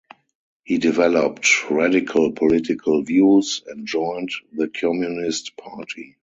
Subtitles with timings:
[0.63, 6.17] He developed radical political views, and joined the Communist Party.